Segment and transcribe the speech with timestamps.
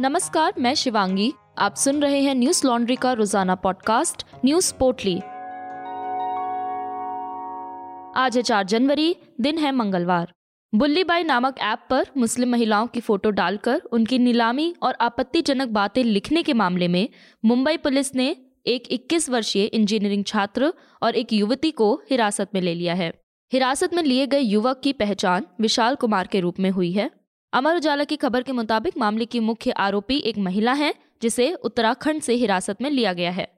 [0.00, 5.20] नमस्कार, मैं शिवांगी। आप सुन रहे हैं न्यूज़ लॉन्ड्री का रोज़ाना पॉडकास्ट, न्यूज़ पोर्टली।
[8.22, 10.32] आज है चार जनवरी, दिन है मंगलवार।
[10.74, 16.42] बुल्लीबाई नामक ऐप पर मुस्लिम महिलाओं की फ़ोटो डालकर उनकी नीलामी और आपत्तिजनक बातें लिखने
[16.42, 17.08] के मामले में
[17.44, 18.36] मुंबई पुलिस ने
[18.66, 20.72] एक 21 वर्षीय इंजीनियरिंग छात्र
[21.02, 23.12] और एक युवती को हिरासत में ले लिया है।
[23.52, 27.10] हिरासत में लिए गए युवक की पहचान विशाल कुमार के रूप में हुई है।
[27.52, 32.22] अमर उजाला की खबर के मुताबिक मामले की मुख्य आरोपी एक महिला है, जिसे उत्तराखंड
[32.22, 33.48] से हिरासत में लिया गया है।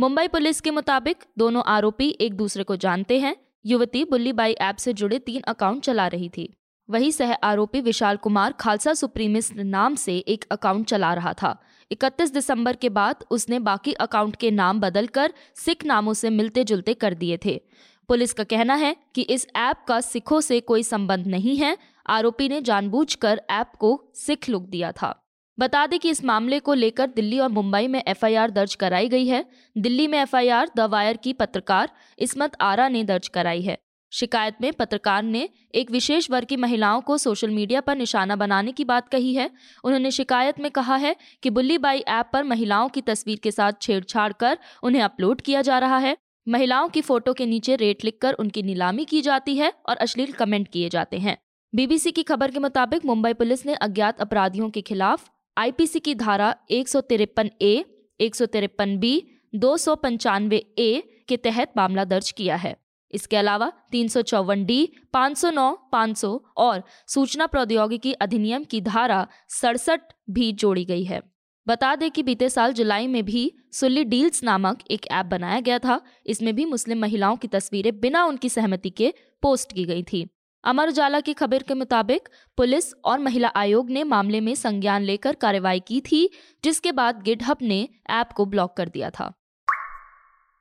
[0.00, 4.92] मुंबई पुलिस के मुताबिक दोनों आरोपी एक दूसरे को जानते हैं। युवती बुल्लीबाई ऐप से
[4.92, 6.54] जुड़े तीन अकाउंट चला रही थी।
[6.90, 12.32] वही सह आरोपी विशाल कुमार खालसा सुप्रीमिस्ट नाम से एक अकाउंट चला रहा था। 31
[12.32, 17.14] दिसंबर के बाद उसने बाकी अकाउंट के नाम बदलकर सिख नामों से मिलते जुलते कर
[17.14, 17.60] दिए थे।
[18.08, 21.76] पुलिस का कहना है कि इस ऐप का सिखों से कोई संबंध नहीं है।
[22.08, 25.24] आरोपी ने जानबूझकर ऐप को सिख लुक दिया था।
[25.58, 29.26] बता दें कि इस मामले को लेकर दिल्ली और मुंबई में एफआईआर दर्ज कराई गई
[29.26, 29.44] है।
[29.78, 33.78] दिल्ली में एफआईआर, द वायर की पत्रकार इसमत आरा ने दर्ज कराई है।
[34.12, 38.72] शिकायत में पत्रकार ने एक विशेष वर्ग की महिलाओं को सोशल मीडिया पर निशाना बनाने
[38.72, 39.50] की बात कही है।
[39.84, 43.72] उन्होंने शिकायत में कहा है कि बुल्ली बाई ऐप पर महिलाओं की तस्वीर के साथ
[43.82, 46.16] छेड़छाड़ कर उन्हें अपलोड किया जा रहा है।
[46.48, 50.68] महिलाओं की फ़ोटो के नीचे रेट लिखकर उनकी नीलामी की जाती है और अश्लील कमेंट
[50.68, 51.36] किए जाते हैं।
[51.74, 56.54] बीबीसी की खबर के मुताबिक मुंबई पुलिस ने अज्ञात अपराधियों के खिलाफ आईपीसी की धारा
[56.70, 57.84] एक सौ तिरपन ए,
[58.20, 59.22] एक सौ तिरपन बी,
[59.54, 62.74] दो सौ पंचानवे ए के तहत मामला दर्ज किया है।
[63.12, 68.64] इसके अलावा तीन सौ चौवन डी, पाँच सौ नौ, पाँच सौ और सूचना प्रौद्योगिकी अधिनियम
[68.64, 71.20] की धारा सड़सठ भी जोड़ी गई है।
[71.66, 75.78] बता दें कि बीते साल जुलाई में भी सुल्ली डील्स नामक एक ऐप बनाया गया
[75.78, 80.26] था। इसमें भी मुस्लिम महिलाओं की तस्वीरें बिना उनकी सहमति के पोस्ट की गई थी।
[80.64, 85.34] अमर उजाला की खबर के मुताबिक, पुलिस और महिला आयोग ने मामले में संज्ञान लेकर
[85.34, 86.30] कार्रवाई की थी,
[86.64, 89.32] जिसके बाद गिडहब ने ऐप को ब्लॉक कर दिया था।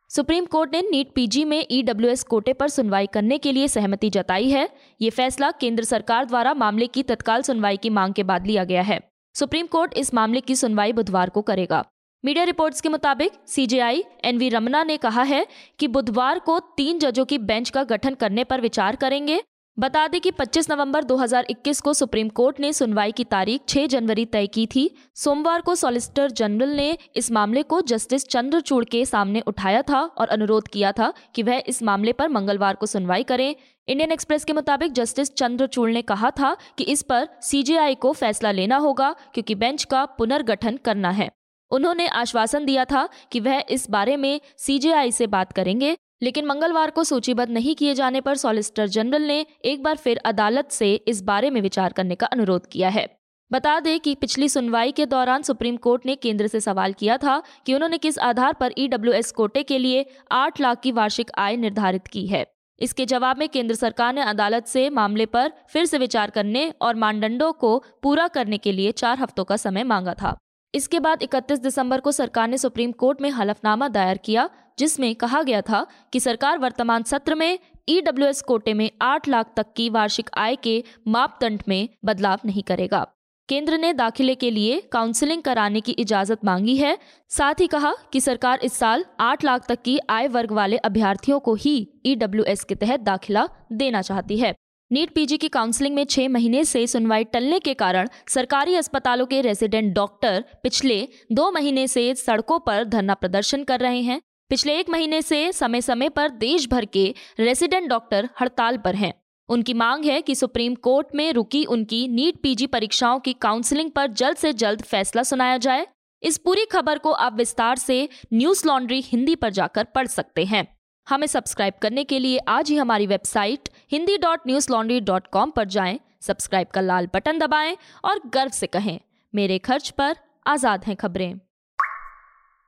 [0.10, 4.50] सुप्रीम कोर्ट ने नीट पीजी में ईडब्ल्यूएस कोटे पर सुनवाई करने के लिए सहमति जताई
[4.50, 4.70] है।
[5.02, 8.82] ये फैसला केंद्र सरकार द्वारा मामले की तत्काल सुनवाई की मांग के बाद लिया गया
[8.82, 9.00] है।
[9.36, 11.84] सुप्रीम कोर्ट इस मामले की सुनवाई बुधवार को करेगा।
[12.26, 15.46] मीडिया रिपोर्ट्स के मुताबिक, सीजेआई एनवी रमना ने कहा है
[15.80, 19.42] कि बुधवार को तीन जजों की बेंच का गठन करने पर विचार करेंगे।
[19.80, 24.26] बता दें कि 25 नवंबर 2021 को सुप्रीम कोर्ट ने सुनवाई की तारीख 6 जनवरी
[24.26, 29.42] तय की थी। सोमवार को सॉलिसिटर जनरल ने इस मामले को जस्टिस चंद्रचूड़ के सामने
[29.42, 33.56] उठाया था और अनुरोध किया था कि वह इस मामले पर मंगलवार को सुनवाई करें।
[33.88, 38.52] इंडियन एक्सप्रेस के मुताबिक जस्टिस चंद्रचूड़ ने कहा था कि इस पर सीजेआई को फैसला
[38.52, 41.30] लेना होगा क्योंकि बेंच का पुनर्गठन करना है।
[41.72, 46.90] उन्होंने आश्वासन दिया था कि वह इस बारे में सीजेआई से बात करेंगे। लेकिन मंगलवार
[46.90, 51.22] को सूचीबद्ध नहीं किए जाने पर सॉलिसिटर जनरल ने एक बार फिर अदालत से इस
[51.24, 53.08] बारे में विचार करने का अनुरोध किया है।
[53.52, 57.42] बता दें कि पिछली सुनवाई के दौरान सुप्रीम कोर्ट ने केंद्र से सवाल किया था
[57.66, 62.08] कि उन्होंने किस आधार पर ईडब्ल्यूएस कोटे के लिए आठ लाख की वार्षिक आय निर्धारित
[62.08, 62.46] की है।
[62.82, 66.96] इसके जवाब में केंद्र सरकार ने अदालत से मामले पर फिर से विचार करने और
[66.96, 70.36] मानदंडों को पूरा करने के लिए चार हफ्तों का समय मांगा था।
[70.74, 75.42] इसके बाद 31 दिसंबर को सरकार ने सुप्रीम कोर्ट में हलफनामा दायर किया, जिसमें कहा
[75.44, 80.30] गया था कि सरकार वर्तमान सत्र में ईडब्ल्यूएस कोटे में आठ लाख तक की वार्षिक
[80.38, 83.08] आय के मापदंड में बदलाव नहीं करेगा।
[83.50, 86.98] केंद्र ने दाखिले के लिए काउंसलिंग कराने की इजाज़त मांगी है।
[87.30, 91.40] साथ ही कहा कि सरकार इस साल आठ लाख तक की आय वर्ग वाले अभ्यर्थियों
[91.40, 94.54] को ही ईडब्ल्यूएस के तहत दाखिला देना चाहती है।
[94.92, 99.42] नीट पीजी की काउंसलिंग में छह महीने से सुनवाई टलने के कारण सरकारी अस्पतालों के
[99.42, 104.90] रेजिडेंट डॉक्टर पिछले दो महीने से सड़कों पर धरना प्रदर्शन कर रहे हैं। पिछले एक
[104.90, 109.14] महीने से समय समय पर देश भर के रेजिडेंट डॉक्टर हड़ताल पर हैं।
[109.50, 114.08] उनकी मांग है कि सुप्रीम कोर्ट में रुकी उनकी नीट पीजी परीक्षाओं की काउंसलिंग पर
[114.08, 115.88] जल्द से जल्द फैसला सुनाया जाए।
[116.24, 120.77] इस पूरी खबर को आप विस्तार से न्यूज़ लॉन्ड्री हिंदी पर जाकर पढ़ सकते हैं।
[121.08, 125.52] हमें सब्सक्राइब करने के लिए आज ही हमारी website Hindi dot news laundry dot com
[125.52, 129.00] पर जाएँ, सब्सक्राइब का लाल बटन दबाएँ और गर्व से कहें
[129.34, 130.16] मेरे खर्च पर
[130.48, 131.40] आज़ाद हैं खबरें।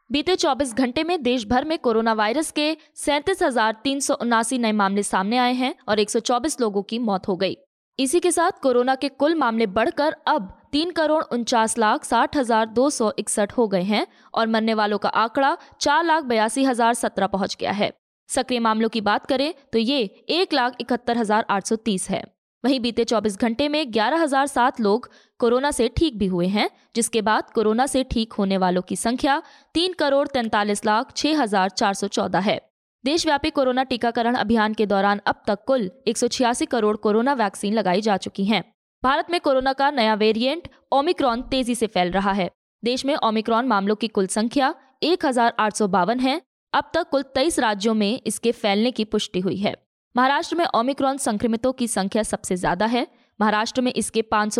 [0.09, 4.11] बीते 24 घंटे में देश भर में कोरोना वायरस के सैंतीस
[4.53, 7.57] नए मामले सामने आए हैं और 124 लोगों की मौत हो गई।
[7.99, 12.65] इसी के साथ कोरोना के कुल मामले बढ़कर अब तीन करोड़ उनचास लाख साठ हज़ार
[12.65, 16.93] दो सौ इकसठ हो गए हैं और मरने वालों का आंकड़ा चार लाख बयासी हज़ार
[16.93, 17.91] सत्रह पहुँच गया है।
[18.29, 22.23] सक्रिय मामलों की बात करें तो ये एक लाख इकहत्तर हज़ार आठ सौ तीस है।
[22.63, 25.09] वहीं बीते 24 घंटे में ग्यारह हज़ार सात लोग
[25.39, 29.41] कोरोना से ठीक भी हुए हैं, जिसके बाद कोरोना से ठीक होने वालों की संख्या
[29.75, 32.59] तीन करोड़ तैंतालीस लाख छह हज़ार चार सौ चौदह है।
[33.03, 37.73] देशव्यापी कोरोना टीकाकरण अभियान के दौरान अब तक कुल एक सौ छियासी करोड़ कोरोना वैक्सीन
[37.73, 38.63] लगाई जा चुकी हैं।
[39.03, 42.49] भारत में कोरोना का नया वेरिएंट ओमिक्रॉन तेज़ी से फैल रहा है।
[42.83, 44.73] देश में ओमिक्रॉन मामलों की कुल संख्या
[45.03, 46.41] एक हज़ार आठ सौ बावन है
[46.73, 49.75] अब तक कुल तेईस राज्यों में इसके फैलने की पुष्टि हुई है।
[50.15, 53.05] महाराष्ट्र में ओमिक्रॉन संक्रमितों की संख्या सबसे ज़्यादा है।
[53.39, 54.59] महाराष्ट्र में इसके पाँच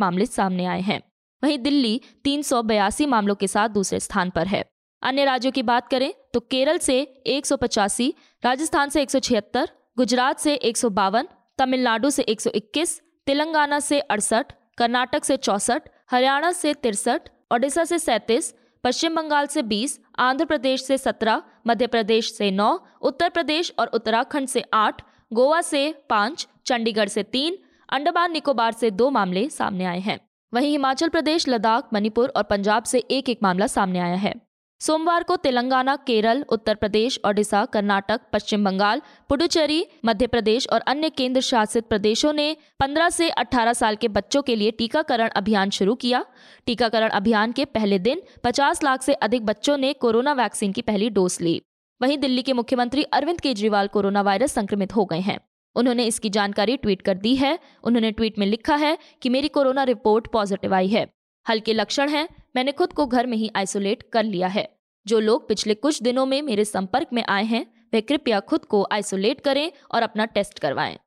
[0.00, 1.00] मामले सामने आए हैं।
[1.42, 4.64] वहीं दिल्ली तीन सौ बयासी मामलों के साथ दूसरे स्थान पर है।
[5.02, 8.12] अन्य राज्यों की बात करें तो केरल से एक सौ पचासी
[8.42, 9.68] राजस्थान से एक सौ छिहत्तर
[9.98, 11.28] गुजरात से एक सौ बावन
[11.58, 18.54] तमिलनाडु से 121, तेलंगाना से अड़सठ कर्नाटक से चौसठ हरियाणा से तिरसठ ओडिशा से सैंतीस
[18.84, 23.86] पश्चिम बंगाल से 20, आंध्र प्रदेश से 17, मध्य प्रदेश से 9, उत्तर प्रदेश और
[23.86, 25.02] उत्तराखंड से 8,
[25.32, 27.58] गोवा से 5, चंडीगढ़ से 3,
[27.92, 30.18] अंडमान निकोबार से दो मामले सामने आए हैं।
[30.54, 34.47] वहीं हिमाचल प्रदेश लद्दाख मणिपुर और पंजाब से एक एक मामला सामने आया है।
[34.80, 41.10] सोमवार को तेलंगाना, केरल, उत्तर प्रदेश, ओडिशा, कर्नाटक, पश्चिम बंगाल, पुडुचेरी, मध्य प्रदेश और अन्य
[41.10, 45.94] केंद्र शासित प्रदेशों ने 15 से 18 साल के बच्चों के लिए टीकाकरण अभियान शुरू
[45.94, 46.24] किया।
[46.66, 51.10] टीकाकरण अभियान के पहले दिन 50 लाख से अधिक बच्चों ने कोरोना वैक्सीन की पहली
[51.10, 51.62] डोज ली।
[52.02, 55.38] वहीं दिल्ली के मुख्यमंत्री अरविंद केजरीवाल कोरोना वायरस संक्रमित हो गए हैं।
[55.76, 59.82] उन्होंने इसकी जानकारी ट्वीट कर दी है। उन्होंने ट्वीट में लिखा है कि मेरी कोरोना
[59.82, 61.17] रिपोर्ट पॉजिटिव आई है।
[61.48, 65.48] हल्के लक्षण हैं, मैंने खुद को घर में ही आइसोलेट कर लिया है। जो लोग
[65.48, 69.72] पिछले कुछ दिनों में मेरे संपर्क में आए हैं, वे कृपया खुद को आइसोलेट करें
[69.90, 70.98] और अपना टेस्ट करवाएँ।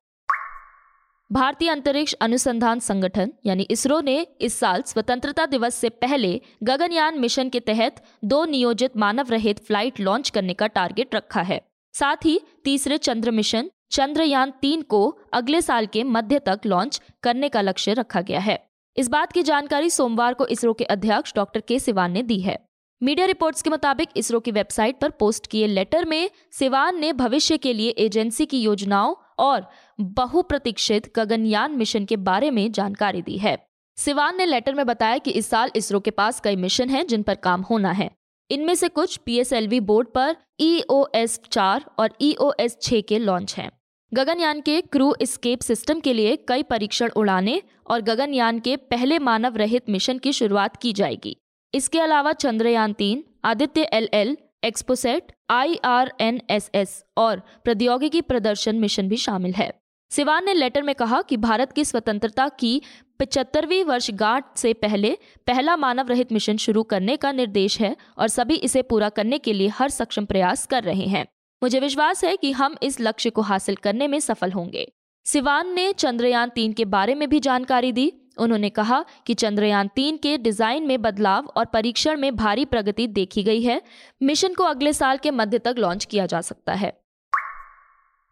[1.31, 7.49] भारतीय अंतरिक्ष अनुसंधान संगठन, यानी इसरो ने इस साल स्वतंत्रता दिवस से पहले गगनयान मिशन
[7.49, 11.61] के तहत दो नियोजित मानव रहित फ़्लाइट लॉन्च करने का टारगेट रखा है।
[11.93, 17.49] साथ ही तीसरे चंद्र मिशन, चंद्रयान तीन को अगले साल के मध्य तक लॉन्च करने
[17.49, 21.59] का लक्ष्य रखा गया है। इस बात की जानकारी सोमवार को इसरो के अध्यक्ष डॉक्टर
[21.59, 22.57] के सिवान ने दी है।
[23.01, 27.57] मीडिया रिपोर्ट्स के मुताबिक इसरो की वेबसाइट पर पोस्ट किए लेटर में सिवान ने भविष्य
[27.57, 29.65] के लिए एजेंसी की योजनाओं और
[29.99, 33.57] बहुप्रतीक्षित गगनयान मिशन के बारे में जानकारी दी है।
[33.97, 37.23] सिवान ने लेटर में बताया कि इस साल इसरो के पास कई मिशन हैं, जिन
[37.23, 38.09] पर काम होना है।
[38.49, 43.55] इनमें से कुछ पीएसएलवी बोर्ड पर ईओएस e चार और ईओएस e छह के लॉन्च
[43.57, 43.71] हैं।
[44.11, 49.57] गगनयान के क्रू स्केप सिस्टम के लिए कई परीक्षण उड़ाने और गगनयान के पहले मानव
[49.57, 51.35] रहित मिशन की शुरुआत की जाएगी।
[51.73, 58.21] इसके अलावा चंद्रयान तीन, Aditya L L XPoSat I R N S S और प्रौद्योगिकी
[58.21, 59.71] प्रदर्शन मिशन भी शामिल है।
[60.11, 62.81] सिवान ने लेटर में कहा कि भारत की स्वतंत्रता की
[63.19, 65.17] पिचहत्तरवीं वर्षगांठ से पहले
[65.47, 69.53] पहला मानव रहित मिशन शुरू करने का निर्देश है और सभी इसे पूरा करने के
[69.53, 71.25] लिए हर सक्षम प्रयास कर रहे हैं।
[71.61, 74.91] मुझे विश्वास है कि हम इस लक्ष्य को हासिल करने में सफल होंगे।
[75.25, 80.17] सिवान ने चंद्रयान तीन के बारे में भी जानकारी दी। उन्होंने कहा कि चंद्रयान तीन
[80.17, 83.81] के डिज़ाइन में बदलाव और परीक्षण में भारी प्रगति देखी गई है।
[84.21, 86.93] मिशन को अगले साल के मध्य तक लॉन्च किया जा सकता है।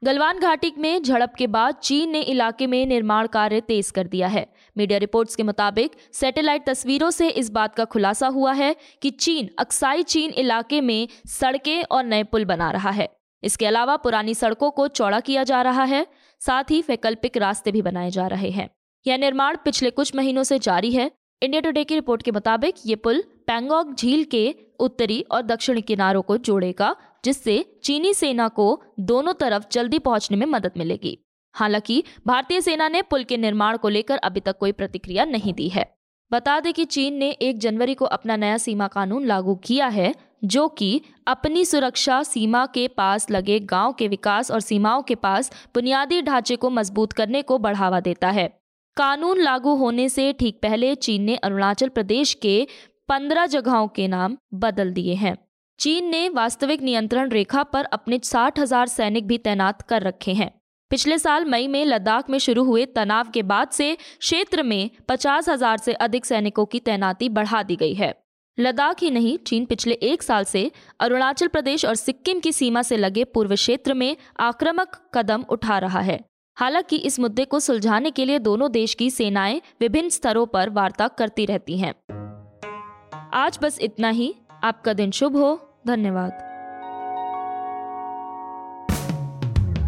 [0.01, 4.27] गलवान घाटी में झड़प के बाद चीन ने इलाके में निर्माण कार्य तेज कर दिया
[4.27, 9.09] है। मीडिया रिपोर्ट्स के मुताबिक सैटेलाइट तस्वीरों से इस बात का खुलासा हुआ है कि
[9.09, 13.09] चीन अक्साई चीन इलाके में सड़कें और नए पुल बना रहा है।
[13.43, 16.07] इसके अलावा पुरानी सड़कों को चौड़ा किया जा रहा है,
[16.39, 18.69] साथ ही वैकल्पिक रास्ते भी बनाए जा रहे हैं।
[19.07, 22.95] यह निर्माण पिछले कुछ महीनों से जारी है। इंडिया टुडे की रिपोर्ट के मुताबिक ये
[22.95, 26.95] पुल पैंगोंग झील के उत्तरी और दक्षिणी किनारों को जोड़ेगा,
[27.25, 31.17] जिससे चीनी सेना को दोनों तरफ़ जल्दी पहुँचने में मदद मिलेगी।
[31.55, 35.69] हालाँकि भारतीय सेना ने पुल के निर्माण को लेकर अभी तक कोई प्रतिक्रिया नहीं दी
[35.69, 35.93] है।
[36.31, 40.13] बता दें कि चीन ने एक जनवरी को अपना नया सीमा कानून लागू किया है
[40.41, 45.51] जो कि अपनी सुरक्षा सीमा के पास लगे गाँव के विकास और सीमाओं के पास
[45.73, 48.47] बुनियादी ढांचे को मज़बूत करने को बढ़ावा देता है।
[48.97, 52.67] कानून लागू होने से ठीक पहले चीन ने अरुणाचल प्रदेश के
[53.09, 55.37] पंद्रह जगहों के नाम बदल दिए हैं।
[55.79, 60.51] चीन ने वास्तविक नियंत्रण रेखा पर अपने साठ हज़ार सैनिक भी तैनात कर रखे हैं।
[60.91, 65.49] पिछले साल मई में लद्दाख में शुरू हुए तनाव के बाद से क्षेत्र में पचास
[65.49, 68.13] हज़ार से अधिक सैनिकों की तैनाती बढ़ा दी गई है।
[68.59, 72.97] लद्दाख ही नहीं, चीन पिछले एक साल से अरुणाचल प्रदेश और सिक्किम की सीमा से
[72.97, 76.19] लगे पूर्व क्षेत्र में आक्रामक कदम उठा रहा है।
[76.57, 81.07] हालाँकि इस मुद्दे को सुलझाने के लिए दोनों देश की सेनाएँ विभिन्न स्तरों पर वार्ता
[81.07, 81.93] करती रहती हैं।
[83.33, 86.31] आज बस इतना ही। आपका दिन शुभ हो। धन्यवाद।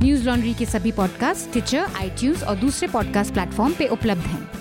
[0.04, 4.61] न्यूज़ लॉन्ड्री के सभी पॉडकास्ट ट्विटर आई और दूसरे पॉडकास्ट प्लेटफॉर्म पे उपलब्ध हैं।